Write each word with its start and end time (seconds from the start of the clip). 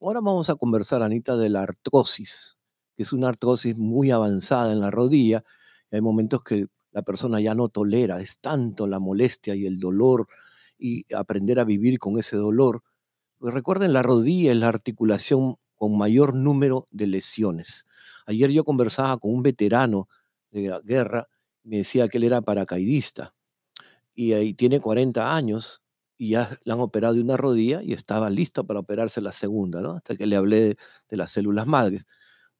Ahora 0.00 0.20
vamos 0.20 0.50
a 0.50 0.56
conversar, 0.56 1.02
Anita, 1.02 1.36
de 1.36 1.48
la 1.48 1.62
artrosis, 1.62 2.58
que 2.96 3.04
es 3.04 3.12
una 3.12 3.28
artrosis 3.28 3.76
muy 3.76 4.10
avanzada 4.10 4.72
en 4.72 4.80
la 4.80 4.90
rodilla. 4.90 5.44
hay 5.90 6.00
momentos 6.00 6.42
que 6.42 6.66
la 6.92 7.02
persona 7.02 7.40
ya 7.40 7.54
no 7.54 7.68
tolera, 7.68 8.20
es 8.20 8.40
tanto 8.40 8.86
la 8.86 9.00
molestia 9.00 9.54
y 9.54 9.66
el 9.66 9.80
dolor 9.80 10.28
y 10.78 11.04
aprender 11.14 11.58
a 11.58 11.64
vivir 11.64 11.98
con 11.98 12.18
ese 12.18 12.36
dolor. 12.36 12.82
Pues 13.38 13.52
recuerden, 13.52 13.92
la 13.92 14.02
rodilla 14.02 14.52
es 14.52 14.58
la 14.58 14.68
articulación 14.68 15.56
con 15.76 15.96
mayor 15.96 16.34
número 16.34 16.88
de 16.90 17.06
lesiones. 17.06 17.86
Ayer 18.26 18.50
yo 18.50 18.64
conversaba 18.64 19.18
con 19.18 19.32
un 19.32 19.42
veterano 19.42 20.08
de 20.50 20.68
la 20.68 20.80
guerra, 20.80 21.28
me 21.62 21.78
decía 21.78 22.08
que 22.08 22.18
él 22.18 22.24
era 22.24 22.42
paracaidista 22.42 23.34
y 24.14 24.32
ahí 24.32 24.54
tiene 24.54 24.80
40 24.80 25.34
años 25.34 25.82
y 26.16 26.30
ya 26.30 26.58
le 26.64 26.72
han 26.72 26.80
operado 26.80 27.14
de 27.14 27.20
una 27.20 27.36
rodilla 27.36 27.82
y 27.82 27.92
estaba 27.92 28.30
listo 28.30 28.64
para 28.64 28.80
operarse 28.80 29.20
la 29.20 29.32
segunda, 29.32 29.80
¿no? 29.80 29.92
Hasta 29.92 30.16
que 30.16 30.26
le 30.26 30.36
hablé 30.36 30.76
de, 31.08 31.16
las 31.16 31.30
células 31.30 31.66
madres. 31.66 32.06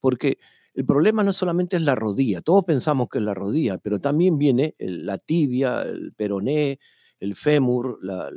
Porque 0.00 0.38
el 0.74 0.84
problema 0.84 1.22
no 1.22 1.32
solamente 1.32 1.76
es 1.76 1.82
la 1.82 1.94
rodilla, 1.94 2.40
todos 2.40 2.64
pensamos 2.64 3.08
que 3.08 3.18
es 3.18 3.24
la 3.24 3.34
rodilla, 3.34 3.78
pero 3.78 3.98
también 4.00 4.38
viene 4.38 4.74
la 4.78 5.18
tibia, 5.18 5.82
el 5.82 6.12
peroné, 6.14 6.80
el 7.20 7.36
fémur, 7.36 7.98
la, 8.02 8.30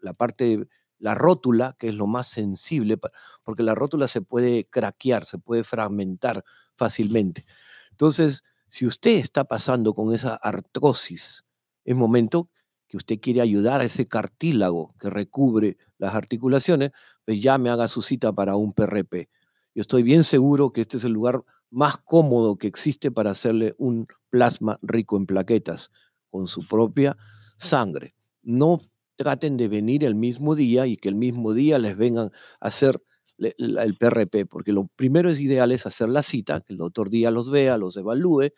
la 0.00 0.14
parte 0.14 0.66
la 1.04 1.14
rótula, 1.14 1.76
que 1.78 1.88
es 1.88 1.94
lo 1.94 2.06
más 2.06 2.28
sensible, 2.28 2.98
porque 3.42 3.62
la 3.62 3.74
rótula 3.74 4.08
se 4.08 4.22
puede 4.22 4.64
craquear, 4.64 5.26
se 5.26 5.36
puede 5.36 5.62
fragmentar 5.62 6.42
fácilmente. 6.76 7.44
Entonces, 7.90 8.42
si 8.68 8.86
usted 8.86 9.18
está 9.18 9.44
pasando 9.44 9.92
con 9.92 10.14
esa 10.14 10.34
artrosis, 10.34 11.44
es 11.84 11.94
momento 11.94 12.48
que 12.88 12.96
usted 12.96 13.20
quiere 13.20 13.42
ayudar 13.42 13.82
a 13.82 13.84
ese 13.84 14.06
cartílago 14.06 14.94
que 14.98 15.10
recubre 15.10 15.76
las 15.98 16.14
articulaciones, 16.14 16.92
pues 17.26 17.38
ya 17.38 17.58
me 17.58 17.68
haga 17.68 17.86
su 17.86 18.00
cita 18.00 18.32
para 18.32 18.56
un 18.56 18.72
PRP. 18.72 19.28
Yo 19.74 19.82
estoy 19.82 20.04
bien 20.04 20.24
seguro 20.24 20.72
que 20.72 20.80
este 20.80 20.96
es 20.96 21.04
el 21.04 21.12
lugar 21.12 21.44
más 21.68 21.98
cómodo 21.98 22.56
que 22.56 22.66
existe 22.66 23.10
para 23.10 23.32
hacerle 23.32 23.74
un 23.76 24.06
plasma 24.30 24.78
rico 24.80 25.18
en 25.18 25.26
plaquetas 25.26 25.90
con 26.30 26.46
su 26.46 26.66
propia 26.66 27.14
sangre. 27.58 28.14
No 28.42 28.80
traten 29.16 29.56
de 29.56 29.68
venir 29.68 30.04
el 30.04 30.14
mismo 30.14 30.54
día 30.54 30.86
y 30.86 30.96
que 30.96 31.08
el 31.08 31.14
mismo 31.14 31.52
día 31.54 31.78
les 31.78 31.96
vengan 31.96 32.30
a 32.60 32.66
hacer 32.68 33.02
el 33.38 33.96
PRP, 33.98 34.46
porque 34.46 34.72
lo 34.72 34.84
primero 34.96 35.30
es 35.30 35.40
ideal 35.40 35.72
es 35.72 35.86
hacer 35.86 36.08
la 36.08 36.22
cita, 36.22 36.60
que 36.60 36.72
el 36.72 36.78
doctor 36.78 37.10
Díaz 37.10 37.32
los 37.32 37.50
vea, 37.50 37.76
los 37.78 37.96
evalúe, 37.96 38.50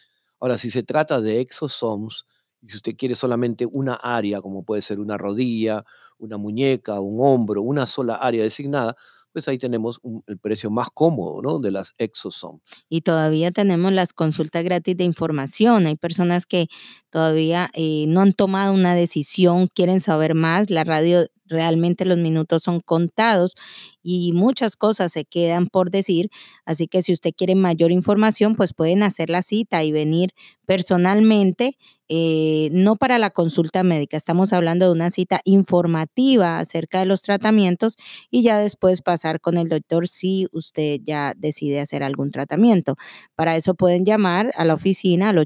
Ahora, 0.41 0.59
si 0.59 0.71
se 0.71 0.83
trata 0.83 1.21
de 1.21 1.41
exosomes, 1.41 2.25
y 2.63 2.71
si 2.71 2.77
usted 2.77 2.97
quiere 2.97 3.15
solamente 3.15 3.67
una 3.67 3.95
área, 3.95 4.41
como 4.41 4.65
puede 4.65 4.83
ser 4.83 5.01
una 5.01 5.17
rodilla, 5.17 5.85
una 6.19 6.39
muñeca, 6.39 7.01
un 7.01 7.19
hombro, 7.21 7.63
una 7.63 7.87
sola 7.87 8.15
área 8.17 8.43
designada, 8.43 8.97
pues 9.33 9.47
ahí 9.47 9.59
tenemos 9.59 10.01
el 10.27 10.39
precio 10.39 10.71
más 10.71 10.89
cómodo, 10.93 11.43
¿no? 11.43 11.59
De 11.61 11.71
las 11.71 11.95
exosomes. 11.99 12.63
Y 12.89 13.03
todavía 13.03 13.51
tenemos 13.53 13.93
las 13.93 14.13
consultas 14.13 14.65
gratis 14.65 14.97
de 14.97 15.05
información. 15.05 15.87
Hay 15.87 15.97
personas 15.97 16.47
que 16.47 16.67
todavía 17.11 17.71
eh, 17.75 18.07
no 18.09 18.21
han 18.21 18.33
tomado 18.33 18.73
una 18.73 18.95
decisión, 18.95 19.69
quieren 19.69 20.01
saber 20.01 20.35
más. 20.35 20.71
La 20.71 20.83
radio 20.83 21.27
realmente 21.49 22.05
los 22.05 22.19
minutos 22.19 22.63
son 22.63 22.81
contados 22.81 23.55
y 24.03 24.33
muchas 24.33 24.77
cosas 24.77 25.13
se 25.13 25.25
quedan 25.25 25.67
por 25.69 25.91
decir. 25.91 26.31
Así 26.65 26.87
que 26.89 27.03
si 27.03 27.13
usted 27.13 27.33
quiere 27.37 27.55
mayor 27.55 27.91
información, 27.93 28.55
pues 28.57 28.73
pueden 28.75 29.03
hacer 29.03 29.31
la 29.31 29.43
cita 29.43 29.83
y 29.85 29.93
venir 29.93 30.31
personalmente, 30.67 31.77
eh, 32.11 32.69
no 32.73 32.97
para 32.97 33.19
la 33.19 33.31
consulta 33.31 33.83
médica. 33.83 34.17
Estamos 34.19 34.53
hablando 34.53 34.87
de 34.87 34.93
una 34.93 35.11
cita 35.11 35.41
informativa 35.45 36.59
acerca 36.59 37.01
de 37.01 37.07
los 37.07 37.23
tratamientos 37.23 37.97
y 38.31 38.43
ya 38.43 38.59
después 38.59 39.01
pasar 39.03 39.41
con 39.41 39.57
el 39.57 39.69
doctor 39.71 40.09
si 40.09 40.47
usted 40.53 41.01
ya 41.03 41.33
decide 41.37 41.81
hacer 41.81 42.03
algún 42.03 42.31
tratamiento. 42.31 42.97
Para 43.35 43.57
eso 43.57 43.75
pueden 43.75 44.05
llamar 44.05 44.53
a 44.57 44.65
la 44.65 44.75
oficina 44.75 45.31
al 45.31 45.39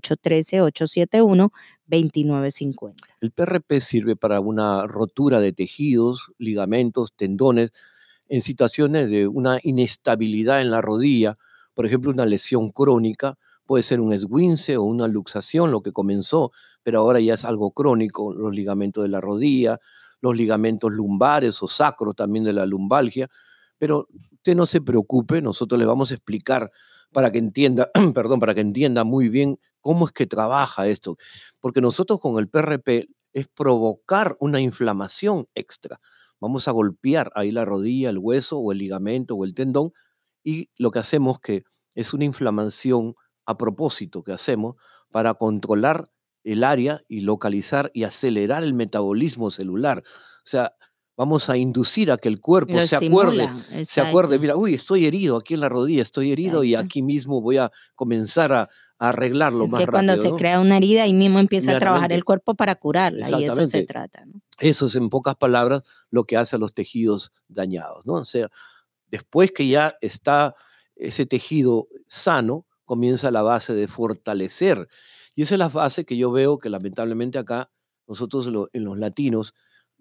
813-871-2950. 1.93 2.95
El 3.21 3.31
PRP 3.31 3.81
sirve 3.81 4.17
para 4.17 4.41
una 4.41 4.87
rotura 4.87 5.41
de 5.41 5.53
tejidos, 5.53 6.33
ligamentos, 6.39 7.13
tendones 7.15 7.71
en 8.29 8.43
situaciones 8.43 9.11
de 9.11 9.27
una 9.27 9.59
inestabilidad 9.63 10.63
en 10.63 10.71
la 10.71 10.81
rodilla, 10.81 11.37
por 11.75 11.87
ejemplo, 11.87 12.11
una 12.11 12.27
lesión 12.27 12.71
crónica, 12.71 13.39
puede 13.67 13.83
ser 13.83 14.01
un 14.01 14.13
esguince 14.13 14.77
o 14.77 14.83
una 14.83 15.09
luxación, 15.09 15.71
lo 15.71 15.83
que 15.83 15.93
comenzó, 15.93 16.53
pero 16.83 17.01
ahora 17.01 17.21
ya 17.21 17.35
es 17.35 17.45
algo 17.45 17.71
crónico, 17.71 18.35
los 18.35 18.55
ligamentos 18.55 19.03
de 19.03 19.09
la 19.09 19.21
rodilla, 19.21 19.81
los 20.21 20.37
ligamentos 20.37 20.93
lumbares 20.93 21.63
o 21.63 21.69
sacros 21.69 22.17
también 22.17 22.45
de 22.45 22.53
la 22.53 22.67
lumbalgia. 22.67 23.29
Pero 23.79 24.09
usted 24.33 24.55
no 24.55 24.67
se 24.67 24.81
preocupe, 24.81 25.43
nosotros 25.43 25.79
le 25.79 25.87
vamos 25.87 26.11
a 26.11 26.15
explicar 26.15 26.71
para 27.13 27.31
que 27.31 27.39
entienda, 27.39 27.91
perdón, 28.15 28.41
para 28.41 28.55
que 28.55 28.61
entienda 28.61 29.05
muy 29.05 29.29
bien 29.29 29.59
cómo 29.81 30.07
es 30.07 30.13
que 30.13 30.27
trabaja 30.27 30.87
esto. 30.89 31.17
Porque 31.61 31.81
nosotros 31.81 32.21
con 32.21 32.39
el 32.39 32.49
PRP 32.49 33.09
es 33.33 33.49
provocar 33.49 34.37
una 34.41 34.61
inflamación 34.61 35.47
extra. 35.55 36.01
Vamos 36.41 36.69
a 36.69 36.73
golpear 36.73 37.31
ahí 37.35 37.51
la 37.51 37.65
rodilla, 37.65 38.11
el 38.11 38.19
hueso 38.19 38.59
o 38.59 38.73
el 38.73 38.79
ligamento 38.79 39.37
o 39.37 39.45
el 39.45 39.55
tendón 39.55 39.93
y 40.43 40.71
lo 40.77 40.91
que 40.91 40.99
hacemos 40.99 41.39
que 41.39 41.65
es 41.95 42.15
una 42.15 42.25
inflamación 42.25 43.15
a 43.47 43.57
propósito 43.57 44.23
que 44.23 44.33
hacemos 44.33 44.77
para 45.11 45.35
controlar 45.35 46.11
el 46.45 46.65
área 46.65 47.03
y 47.07 47.21
localizar 47.21 47.91
y 47.95 48.05
acelerar 48.05 48.65
el 48.65 48.75
metabolismo 48.75 49.51
celular. 49.51 50.03
O 50.07 50.49
sea, 50.49 50.75
vamos 51.17 51.51
a 51.51 51.57
inducir 51.57 52.11
a 52.11 52.17
que 52.17 52.29
el 52.29 52.41
cuerpo 52.41 52.81
se 52.87 52.97
acuerde, 52.97 53.49
se 53.85 54.01
acuerde, 54.01 54.39
mira, 54.39 54.57
uy, 54.57 54.75
estoy 54.75 55.07
herido 55.07 55.37
aquí 55.37 55.55
en 55.55 55.61
la 55.61 55.69
rodilla, 55.69 56.03
estoy 56.03 56.33
herido 56.33 56.65
y 56.65 56.75
aquí 56.75 57.03
mismo 57.03 57.41
voy 57.41 57.59
a 57.59 57.71
comenzar 57.95 58.53
a, 58.53 58.71
arreglarlo 58.99 59.67
más 59.67 59.81
que 59.81 59.91
cuando 59.91 60.17
se 60.17 60.31
crea 60.31 60.61
una 60.61 60.77
herida, 60.77 61.03
ahí 61.03 61.13
mismo 61.13 61.41
empieza 61.41 61.77
a 61.77 61.81
trabajar 61.81 62.13
el 62.13 62.25
cuerpo 62.25 62.55
para 62.55 62.77
curarla 62.77 63.29
y 63.37 63.45
eso 63.47 63.67
se 63.67 63.83
trata. 63.83 64.23
Eso 64.61 64.87
es 64.87 64.95
en 64.95 65.09
pocas 65.09 65.35
palabras 65.35 65.83
lo 66.11 66.23
que 66.23 66.37
hace 66.37 66.55
a 66.55 66.61
los 66.61 66.73
tejidos 66.73 67.33
dañados, 67.49 68.07
¿no? 68.07 68.15
O 68.15 68.25
sea, 68.25 68.49
después 69.09 69.51
que 69.51 69.67
ya 69.67 69.97
está 70.01 70.55
ese 70.95 71.27
tejido 71.27 71.89
sano, 72.07 72.65
comienza 72.85 73.33
la 73.33 73.43
base 73.43 73.75
de 73.75 73.89
fortalecer. 73.89 74.87
Y 75.35 75.43
esa 75.43 75.57
es 75.57 75.59
la 75.59 75.69
base 75.69 76.05
que 76.05 76.17
yo 76.17 76.31
veo 76.31 76.59
que 76.59 76.71
lamentablemente 76.71 77.39
acá 77.39 77.73
nosotros 78.07 78.49
en 78.73 78.85
los 78.85 78.99
latinos 78.99 79.53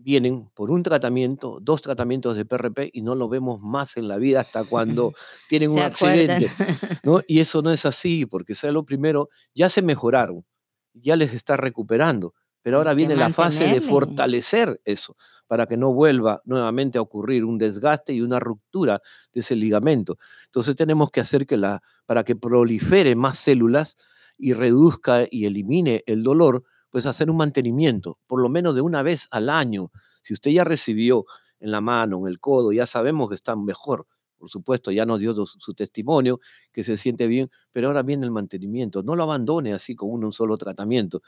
vienen 0.03 0.49
por 0.53 0.71
un 0.71 0.83
tratamiento, 0.83 1.59
dos 1.61 1.81
tratamientos 1.81 2.35
de 2.35 2.45
PRP 2.45 2.89
y 2.93 3.01
no 3.01 3.15
lo 3.15 3.29
vemos 3.29 3.61
más 3.61 3.97
en 3.97 4.07
la 4.07 4.17
vida 4.17 4.41
hasta 4.41 4.63
cuando 4.63 5.13
tienen 5.49 5.71
un 5.71 5.79
accidente. 5.79 6.47
¿no? 7.03 7.21
Y 7.27 7.39
eso 7.39 7.61
no 7.61 7.71
es 7.71 7.85
así, 7.85 8.25
porque 8.25 8.55
sea 8.55 8.71
lo 8.71 8.83
primero, 8.83 9.29
ya 9.53 9.69
se 9.69 9.81
mejoraron, 9.81 10.45
ya 10.93 11.15
les 11.15 11.33
está 11.33 11.57
recuperando, 11.57 12.33
pero 12.61 12.77
ahora 12.77 12.93
viene 12.93 13.15
la 13.15 13.31
fase 13.31 13.65
de 13.65 13.81
fortalecer 13.81 14.79
eso 14.85 15.15
para 15.47 15.65
que 15.65 15.75
no 15.75 15.93
vuelva 15.93 16.41
nuevamente 16.45 16.97
a 16.97 17.01
ocurrir 17.01 17.43
un 17.43 17.57
desgaste 17.57 18.13
y 18.13 18.21
una 18.21 18.39
ruptura 18.39 19.01
de 19.33 19.41
ese 19.41 19.55
ligamento. 19.55 20.17
Entonces 20.45 20.75
tenemos 20.75 21.11
que 21.11 21.19
hacer 21.19 21.45
que 21.45 21.57
la, 21.57 21.81
para 22.05 22.23
que 22.23 22.35
prolifere 22.35 23.15
más 23.15 23.37
células 23.37 23.97
y 24.37 24.53
reduzca 24.53 25.25
y 25.29 25.45
elimine 25.45 26.03
el 26.05 26.23
dolor, 26.23 26.63
pues 26.91 27.05
hacer 27.07 27.31
un 27.31 27.37
mantenimiento, 27.37 28.19
por 28.27 28.41
lo 28.41 28.49
menos 28.49 28.75
de 28.75 28.81
una 28.81 29.01
vez 29.01 29.27
al 29.31 29.49
año. 29.49 29.91
Si 30.21 30.33
usted 30.33 30.51
ya 30.51 30.63
recibió 30.63 31.25
en 31.59 31.71
la 31.71 31.81
mano, 31.81 32.19
en 32.19 32.27
el 32.27 32.39
codo, 32.39 32.71
ya 32.71 32.85
sabemos 32.85 33.29
que 33.29 33.35
está 33.35 33.55
mejor. 33.55 34.05
Por 34.37 34.49
supuesto, 34.49 34.91
ya 34.91 35.05
nos 35.05 35.19
dio 35.19 35.45
su 35.45 35.73
testimonio, 35.75 36.39
que 36.71 36.83
se 36.83 36.97
siente 36.97 37.27
bien, 37.27 37.49
pero 37.71 37.87
ahora 37.87 38.01
viene 38.01 38.25
el 38.25 38.31
mantenimiento. 38.31 39.03
No 39.03 39.15
lo 39.15 39.23
abandone 39.23 39.73
así 39.73 39.95
con 39.95 40.09
un, 40.09 40.33
solo 40.33 40.57
tratamiento. 40.57 41.21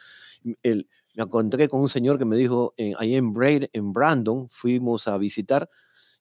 El, 0.64 0.90
me 1.14 1.24
encontré 1.24 1.68
con 1.68 1.82
un 1.82 1.90
señor 1.90 2.18
que 2.18 2.26
me 2.26 2.36
dijo, 2.36 2.74
eh, 2.76 2.94
ahí 2.98 3.16
en, 3.16 3.32
Braid, 3.34 3.66
en 3.72 3.94
Brandon, 3.94 4.50
fuimos 4.50 5.08
a 5.08 5.18
visitar, 5.20 5.70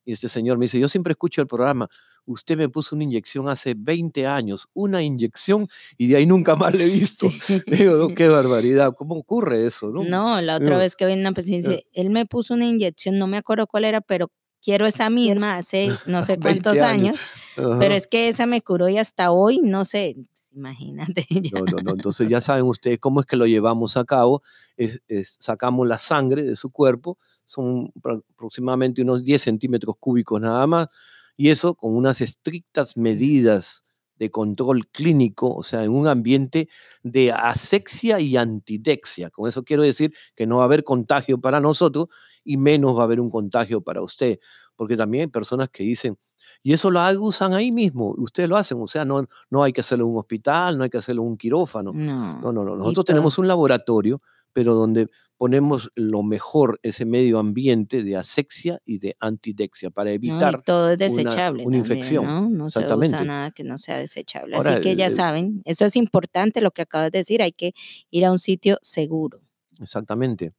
y 0.05 0.13
este 0.13 0.29
señor 0.29 0.57
me 0.57 0.65
dice, 0.65 0.79
yo 0.79 0.87
siempre 0.87 1.11
escucho 1.11 1.41
el 1.41 1.47
programa, 1.47 1.89
usted 2.25 2.57
me 2.57 2.69
puso 2.69 2.95
una 2.95 3.03
inyección 3.03 3.49
hace 3.49 3.73
20 3.77 4.27
años, 4.27 4.67
una 4.73 5.01
inyección, 5.01 5.67
y 5.97 6.07
de 6.07 6.17
ahí 6.17 6.25
nunca 6.25 6.55
más 6.55 6.73
le 6.73 6.85
he 6.85 6.89
visto. 6.89 7.27
Digo, 7.67 8.09
qué 8.09 8.27
barbaridad, 8.29 8.93
¿cómo 8.95 9.15
ocurre 9.15 9.65
eso? 9.65 9.89
No, 9.89 10.03
no 10.03 10.41
la 10.41 10.57
otra 10.57 10.77
vez 10.77 10.95
que 10.95 11.05
vino 11.05 11.21
una 11.21 11.31
paciente, 11.31 11.69
dice, 11.69 11.87
él 11.93 12.09
me 12.09 12.25
puso 12.25 12.53
una 12.53 12.65
inyección, 12.65 13.17
no 13.17 13.27
me 13.27 13.37
acuerdo 13.37 13.67
cuál 13.67 13.85
era, 13.85 14.01
pero 14.01 14.29
quiero 14.63 14.85
esa 14.87 15.09
misma 15.09 15.57
hace 15.57 15.91
no 16.05 16.23
sé 16.23 16.39
cuántos 16.39 16.81
años, 16.81 17.17
pero 17.55 17.93
es 17.93 18.07
que 18.07 18.29
esa 18.29 18.45
me 18.45 18.61
curó 18.61 18.89
y 18.89 18.97
hasta 18.97 19.31
hoy, 19.31 19.59
no 19.61 19.85
sé, 19.85 20.15
imagínate. 20.53 21.25
No, 21.53 21.65
no, 21.65 21.77
no, 21.83 21.91
entonces 21.91 22.27
ya 22.29 22.41
saben 22.41 22.63
ustedes 22.63 22.99
cómo 22.99 23.19
es 23.19 23.25
que 23.25 23.35
lo 23.35 23.45
llevamos 23.45 23.97
a 23.97 24.05
cabo, 24.05 24.41
es, 24.77 25.01
sacamos 25.39 25.87
la 25.87 25.99
sangre 25.99 26.43
de 26.43 26.55
su 26.55 26.71
cuerpo, 26.71 27.17
son 27.45 27.91
aproximadamente 28.33 29.01
unos 29.01 29.23
10 29.23 29.41
centímetros 29.41 29.95
cúbicos 29.99 30.41
nada 30.41 30.65
más, 30.65 30.87
y 31.35 31.49
eso 31.49 31.75
con 31.75 31.95
unas 31.95 32.21
estrictas 32.21 32.95
medidas 32.95 33.83
de 34.17 34.29
control 34.29 34.87
clínico, 34.87 35.53
o 35.53 35.63
sea, 35.63 35.83
en 35.83 35.91
un 35.91 36.07
ambiente 36.07 36.69
de 37.01 37.31
asexia 37.31 38.19
y 38.19 38.37
antidexia. 38.37 39.31
Con 39.31 39.49
eso 39.49 39.63
quiero 39.63 39.83
decir 39.83 40.13
que 40.35 40.45
no 40.45 40.57
va 40.57 40.63
a 40.63 40.65
haber 40.65 40.83
contagio 40.83 41.41
para 41.41 41.59
nosotros 41.59 42.09
y 42.43 42.57
menos 42.57 42.97
va 42.97 43.01
a 43.01 43.03
haber 43.05 43.19
un 43.19 43.29
contagio 43.29 43.81
para 43.81 44.01
usted, 44.01 44.39
porque 44.75 44.97
también 44.97 45.23
hay 45.23 45.29
personas 45.29 45.69
que 45.69 45.83
dicen, 45.83 46.17
y 46.61 46.73
eso 46.73 46.91
lo 46.91 47.01
usan 47.21 47.53
ahí 47.53 47.71
mismo, 47.71 48.13
ustedes 48.17 48.49
lo 48.49 48.57
hacen, 48.57 48.77
o 48.81 48.87
sea, 48.87 49.05
no, 49.05 49.25
no 49.49 49.63
hay 49.63 49.73
que 49.73 49.81
hacerlo 49.81 50.05
en 50.05 50.11
un 50.11 50.19
hospital, 50.19 50.77
no 50.77 50.83
hay 50.83 50.89
que 50.89 50.97
hacerlo 50.97 51.23
en 51.23 51.29
un 51.29 51.37
quirófano. 51.37 51.91
No, 51.93 52.51
no, 52.51 52.63
no. 52.63 52.75
Nosotros 52.75 53.05
tenemos 53.05 53.37
un 53.37 53.47
laboratorio 53.47 54.21
pero 54.53 54.75
donde 54.75 55.07
ponemos 55.37 55.91
lo 55.95 56.23
mejor 56.23 56.79
ese 56.83 57.05
medio 57.05 57.39
ambiente 57.39 58.03
de 58.03 58.15
asexia 58.15 58.79
y 58.85 58.99
de 58.99 59.17
antidexia 59.19 59.89
para 59.89 60.11
evitar 60.11 60.63
todo 60.63 60.91
es 60.91 60.97
desechable 60.97 61.65
una, 61.65 61.75
infección. 61.75 62.25
¿no? 62.25 62.49
no 62.49 62.69
se 62.69 62.79
usa 62.79 63.25
nada 63.25 63.51
que 63.51 63.63
no 63.63 63.77
sea 63.77 63.97
desechable. 63.97 64.55
Así 64.55 64.79
que 64.81 64.95
ya 64.95 65.09
saben, 65.09 65.61
eso 65.65 65.85
es 65.85 65.95
importante 65.97 66.61
lo 66.61 66.71
que 66.71 66.83
acabas 66.83 67.11
de 67.11 67.17
decir, 67.17 67.41
hay 67.41 67.51
que 67.51 67.73
ir 68.09 68.23
a 68.25 68.31
un 68.31 68.39
sitio 68.39 68.77
seguro. 68.81 69.41
Exactamente. 69.81 70.53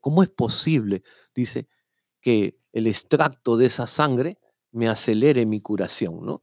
¿Cómo 0.00 0.22
es 0.22 0.30
posible, 0.30 1.02
dice, 1.34 1.68
que 2.20 2.58
el 2.72 2.86
extracto 2.86 3.56
de 3.56 3.66
esa 3.66 3.86
sangre 3.86 4.38
me 4.72 4.88
acelere 4.88 5.46
mi 5.46 5.60
curación? 5.60 6.24
¿no? 6.24 6.42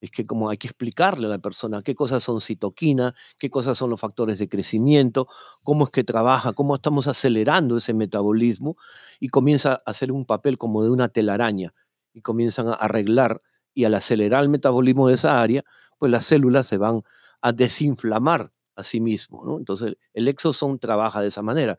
es 0.00 0.10
que 0.10 0.26
como 0.26 0.48
hay 0.48 0.58
que 0.58 0.68
explicarle 0.68 1.26
a 1.26 1.30
la 1.30 1.38
persona 1.38 1.82
qué 1.82 1.94
cosas 1.94 2.22
son 2.22 2.40
citoquina, 2.40 3.14
qué 3.38 3.50
cosas 3.50 3.76
son 3.78 3.90
los 3.90 4.00
factores 4.00 4.38
de 4.38 4.48
crecimiento, 4.48 5.28
cómo 5.62 5.84
es 5.84 5.90
que 5.90 6.04
trabaja, 6.04 6.52
cómo 6.52 6.74
estamos 6.76 7.08
acelerando 7.08 7.76
ese 7.76 7.94
metabolismo 7.94 8.76
y 9.20 9.28
comienza 9.28 9.72
a 9.72 9.90
hacer 9.90 10.12
un 10.12 10.24
papel 10.24 10.58
como 10.58 10.84
de 10.84 10.90
una 10.90 11.08
telaraña 11.08 11.74
y 12.12 12.20
comienzan 12.22 12.68
a 12.68 12.74
arreglar 12.74 13.42
y 13.74 13.84
al 13.84 13.94
acelerar 13.94 14.42
el 14.42 14.48
metabolismo 14.48 15.08
de 15.08 15.14
esa 15.14 15.40
área, 15.40 15.64
pues 15.98 16.10
las 16.10 16.24
células 16.24 16.66
se 16.66 16.78
van 16.78 17.02
a 17.40 17.52
desinflamar 17.52 18.52
a 18.76 18.84
sí 18.84 19.00
mismo, 19.00 19.44
¿no? 19.44 19.58
Entonces 19.58 19.96
el 20.12 20.28
exosome 20.28 20.78
trabaja 20.78 21.20
de 21.20 21.28
esa 21.28 21.42
manera, 21.42 21.78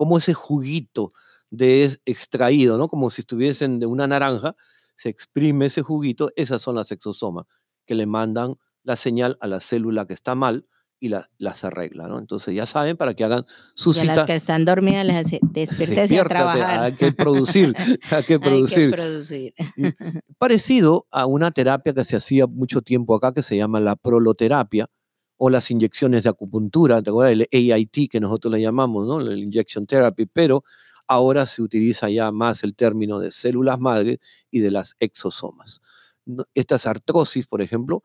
como 0.00 0.16
ese 0.16 0.32
juguito 0.32 1.10
de 1.50 2.00
extraído, 2.06 2.78
¿no? 2.78 2.88
Como 2.88 3.10
si 3.10 3.20
estuviesen 3.20 3.80
de 3.80 3.84
una 3.84 4.06
naranja, 4.06 4.56
se 4.96 5.10
exprime 5.10 5.66
ese 5.66 5.82
juguito, 5.82 6.30
esas 6.36 6.62
son 6.62 6.76
las 6.76 6.90
exosomas 6.90 7.44
que 7.84 7.94
le 7.94 8.06
mandan 8.06 8.54
la 8.82 8.96
señal 8.96 9.36
a 9.42 9.46
la 9.46 9.60
célula 9.60 10.06
que 10.06 10.14
está 10.14 10.34
mal 10.34 10.66
y 11.00 11.10
la, 11.10 11.28
las 11.36 11.64
arregla, 11.64 12.08
¿no? 12.08 12.18
Entonces 12.18 12.54
ya 12.54 12.64
saben 12.64 12.96
para 12.96 13.12
que 13.12 13.24
hagan 13.24 13.44
su 13.74 13.92
cita. 13.92 14.14
A 14.14 14.16
las 14.16 14.24
que 14.24 14.36
están 14.36 14.64
dormidas 14.64 15.04
les 15.04 15.16
hace, 15.16 15.38
despiértese 15.42 16.18
a 16.18 16.24
trabajar. 16.24 16.80
Hay 16.80 16.94
que 16.94 17.12
producir, 17.12 17.74
hay 18.10 18.22
que 18.22 18.40
producir. 18.40 19.52
parecido 20.38 21.08
a 21.10 21.26
una 21.26 21.50
terapia 21.50 21.92
que 21.92 22.04
se 22.06 22.16
hacía 22.16 22.46
mucho 22.46 22.80
tiempo 22.80 23.14
acá 23.14 23.34
que 23.34 23.42
se 23.42 23.54
llama 23.54 23.80
la 23.80 23.96
proloterapia 23.96 24.88
o 25.42 25.48
las 25.50 25.70
inyecciones 25.70 26.22
de 26.24 26.28
acupuntura, 26.28 27.02
¿te 27.02 27.10
acuerdas? 27.10 27.46
El 27.50 27.72
AIT 27.72 28.10
que 28.10 28.20
nosotros 28.20 28.52
le 28.52 28.60
llamamos, 28.60 29.06
¿no? 29.06 29.20
El 29.20 29.42
injection 29.42 29.86
therapy, 29.86 30.26
pero 30.26 30.64
ahora 31.08 31.46
se 31.46 31.62
utiliza 31.62 32.10
ya 32.10 32.30
más 32.30 32.62
el 32.62 32.74
término 32.76 33.18
de 33.18 33.30
células 33.30 33.80
madre 33.80 34.20
y 34.50 34.60
de 34.60 34.70
las 34.70 34.96
exosomas 35.00 35.80
estas 36.54 36.86
artrosis, 36.86 37.46
por 37.46 37.62
ejemplo, 37.62 38.02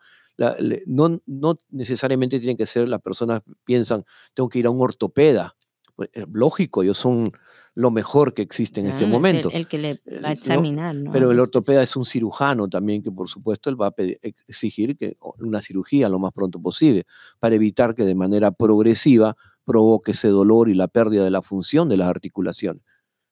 no, 0.87 1.21
no, 1.25 1.57
necesariamente 1.69 2.39
tienen 2.39 2.57
que 2.57 2.65
ser, 2.65 2.87
las 2.89 3.01
personas 3.01 3.41
piensan, 3.63 4.03
tengo 4.33 4.49
que 4.49 4.59
ir 4.59 4.65
a 4.67 4.69
un 4.69 4.81
ortopeda. 4.81 5.55
Pues, 5.95 6.09
eh, 6.13 6.25
lógico, 6.31 6.83
ellos 6.83 6.97
son 6.97 7.31
lo 7.73 7.91
mejor 7.91 8.33
que 8.33 8.41
existe 8.41 8.79
en 8.79 8.87
este 8.87 9.05
momento. 9.05 9.49
El, 9.51 9.67
que 9.67 9.77
le 9.77 10.01
eh, 10.05 10.21
va 10.23 10.29
a 10.29 10.31
examinar, 10.31 10.95
¿no? 10.95 11.11
Pero 11.11 11.31
el 11.31 11.39
ortopeda 11.39 11.83
es 11.83 11.95
un 11.95 12.05
cirujano 12.05 12.67
también 12.69 13.03
que 13.03 13.11
por 13.11 13.27
supuesto 13.27 13.69
él 13.69 13.81
va 13.81 13.87
a 13.87 13.93
exigir 14.21 14.97
que 14.97 15.17
una 15.39 15.61
cirugía 15.61 16.07
lo 16.07 16.19
más 16.19 16.31
pronto 16.31 16.61
posible 16.61 17.05
para 17.39 17.55
evitar 17.55 17.95
que 17.95 18.03
de 18.03 18.15
manera 18.15 18.51
progresiva 18.51 19.35
provoque 19.65 20.11
ese 20.11 20.29
dolor 20.29 20.69
y 20.69 20.73
la 20.73 20.87
pérdida 20.87 21.23
de 21.23 21.31
la 21.31 21.41
función 21.41 21.89
de 21.89 21.97
las 21.97 22.07
articulaciones. 22.07 22.81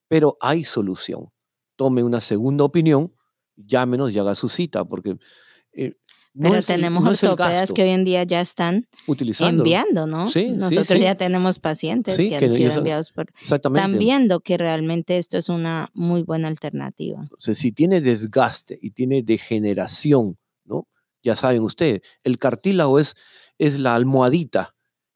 Pero 0.07 0.37
hay 0.41 0.63
solución. 0.63 1.29
Tome 1.75 2.03
una 2.03 2.21
segunda 2.21 2.63
opinión 2.63 3.13
llámenos 3.55 4.11
y 4.11 4.19
haga 4.19 4.35
su 4.35 4.49
cita, 4.49 4.85
porque... 4.85 5.17
Eh, 5.75 5.93
No 6.35 6.49
Pero 6.49 6.59
el- 6.59 6.65
tenemos 6.65 7.03
no 7.03 7.11
el 7.11 7.17
ortopedas 7.21 7.71
que 7.73 7.83
hoy 7.83 7.89
en 7.91 8.05
día 8.05 8.23
ya 8.23 8.41
están 8.41 8.87
utilizando. 9.05 9.61
enviando, 9.63 10.07
¿no? 10.07 10.27
Sí, 10.27 10.45
sí, 10.45 10.49
Nosotros 10.51 10.97
sí. 10.97 11.03
ya 11.03 11.15
tenemos 11.15 11.59
pacientes 11.59 12.15
Sí, 12.17 12.29
que 12.29 12.39
que 12.39 12.45
han 12.45 12.51
sido 12.51 12.73
enviados 12.73 13.11
por... 13.11 13.27
Están 13.29 13.41
Exactamente. 13.41 13.97
viendo 13.99 14.39
que 14.39 14.57
realmente 14.57 15.19
esto 15.19 15.37
es 15.37 15.49
una 15.49 15.89
muy 15.93 16.23
buena 16.23 16.47
alternativa. 16.47 17.19
Entonces, 17.21 17.59
si 17.59 17.71
tiene 17.71 18.01
desgaste 18.01 18.79
y 18.81 18.91
tiene 18.91 19.21
degeneración, 19.21 20.37
¿no? 20.65 20.87
Ya 21.23 21.35
saben 21.35 21.61
ustedes, 21.61 22.01
el 22.23 22.37
cartílago 22.39 22.99
es, 22.99 23.15
es 23.57 23.79
la 23.79 23.93
almohadita 23.95 24.75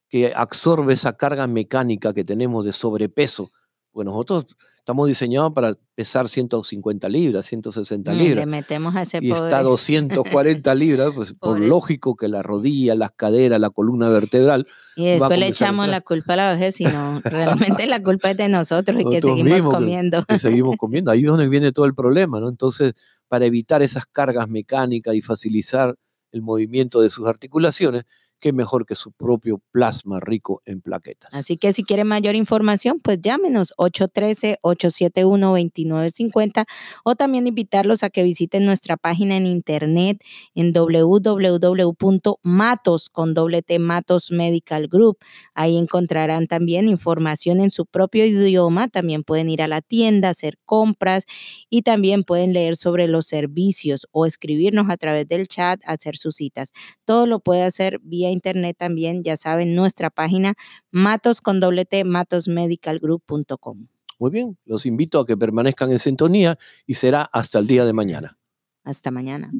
que 0.10 0.34
absorbe 0.36 0.94
esa 0.94 1.18
carga 1.18 1.48
mecánica 1.48 2.14
que 2.14 2.24
tenemos 2.24 2.64
de 2.64 2.74
sobrepeso. 2.74 3.52
Bueno, 3.98 4.12
nosotros 4.12 4.46
estamos 4.78 5.08
diseñados 5.08 5.54
para 5.54 5.76
pesar 5.96 6.30
150 6.30 7.10
libras, 7.10 7.48
160 7.48 8.14
Y 8.14 8.16
libras. 8.16 8.36
le 8.36 8.46
metemos 8.46 8.96
a 8.96 9.02
ese 9.02 9.18
y 9.24 9.30
pobre... 9.32 9.46
está 9.46 9.58
a 9.58 9.64
240 9.64 10.76
libras, 10.76 11.12
pues 11.16 11.34
por 11.40 11.60
lógico 11.60 12.16
que 12.16 12.28
la 12.28 12.44
rodilla, 12.44 12.94
las 12.94 13.10
caderas, 13.16 13.60
la 13.60 13.72
columna 13.72 14.08
vertebral, 14.10 14.68
Y 14.96 15.08
después 15.08 15.40
le 15.40 15.48
echamos 15.48 15.88
la 15.88 16.02
culpa 16.02 16.34
a 16.34 16.36
la 16.36 16.54
vejez, 16.54 16.80
y 16.80 16.84
no, 16.84 17.22
realmente 17.24 17.88
la 17.88 18.04
culpa 18.04 18.30
es 18.30 18.38
de 18.38 18.50
nosotros 18.50 19.02
y 19.02 19.10
que 19.10 19.20
seguimos 19.20 19.62
que- 19.62 19.64
comiendo. 19.64 20.24
que 20.26 20.38
seguimos 20.38 20.76
comiendo. 20.78 21.10
Ahí 21.10 21.22
es 21.22 21.26
donde 21.26 21.50
viene 21.50 21.72
todo 21.72 21.88
el 21.88 21.96
problema, 21.96 22.40
¿no? 22.40 22.50
Entonces, 22.50 22.94
para 23.28 23.46
evitar 23.46 23.82
esas 23.82 24.06
cargas 24.06 24.48
mecánicas 24.48 25.16
y 25.16 25.24
facilitar 25.24 25.96
el 26.32 26.44
movimiento 26.44 27.02
de 27.02 27.10
sus 27.10 27.26
articulaciones, 27.28 28.04
qué 28.40 28.54
mejor 28.54 28.86
que 28.86 28.94
su 28.96 29.12
propio 29.12 29.62
plasma 29.72 30.20
rico 30.20 30.62
en 30.66 30.82
plaquetas. 30.82 31.34
Así 31.34 31.58
que 31.58 31.74
si 31.74 31.84
quiere 31.84 32.04
mayor 32.04 32.36
información, 32.36 33.00
pues 33.00 33.20
llámenos 33.22 33.74
813-871-2950 33.78 36.66
o 37.04 37.16
también 37.16 37.48
invitarlos 37.48 38.04
a 38.04 38.10
que 38.10 38.24
visiten 38.24 38.66
nuestra 38.66 38.98
página 38.98 39.38
en 39.38 39.46
internet 39.46 40.22
en 40.56 40.74
www.matos 40.74 41.30
con 43.10 43.34
doble 43.34 43.62
T, 43.62 43.80
Matos 43.80 44.32
Medical 44.32 44.88
Group. 44.88 45.18
Ahí 45.54 45.78
encontrarán 45.78 46.48
también 46.48 46.88
información 46.88 47.60
en 47.62 47.72
su 47.72 47.86
propio 47.86 48.26
idioma. 48.26 48.88
También 48.88 49.24
pueden 49.24 49.50
ir 49.50 49.62
a 49.62 49.68
la 49.68 49.82
tienda, 49.82 50.30
hacer 50.30 50.58
compras 50.66 51.26
y 51.70 51.82
también 51.82 52.24
pueden 52.24 52.54
leer 52.54 52.78
sobre 52.78 53.08
los 53.08 53.28
servicios 53.28 54.08
o 54.12 54.26
escribirnos 54.26 54.90
a 54.90 54.98
través 54.98 55.28
del 55.28 55.48
chat, 55.48 55.82
hacer 55.86 56.18
sus 56.18 56.36
citas. 56.36 56.72
Todo 57.06 57.26
lo 57.26 57.40
puede 57.40 57.64
hacer 57.64 58.00
internet 58.32 58.78
también, 58.78 59.24
ya 59.24 59.38
saben, 59.38 59.76
nuestra 59.76 60.10
página 60.10 60.54
matos 60.92 61.42
con 61.42 61.60
doble 61.60 61.86
t, 61.86 62.04
matosmedicalgroup.com. 62.04 63.88
Muy 64.20 64.32
bien, 64.32 64.58
los 64.66 64.86
invito 64.86 65.20
a 65.20 65.26
que 65.26 65.38
permanezcan 65.38 65.92
en 65.92 66.00
sintonía 66.00 66.58
y 66.86 66.96
será 66.96 67.22
hasta 67.22 67.60
el 67.60 67.68
día 67.68 67.86
de 67.86 67.94
mañana. 67.94 68.38
Hasta 68.84 69.12
mañana. 69.12 69.52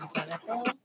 Apaga 0.00 0.38
todo. 0.46 0.75